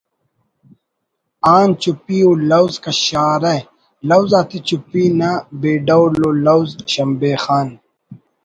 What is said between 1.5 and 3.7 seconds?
آن چپی ءُ لوز کشارہ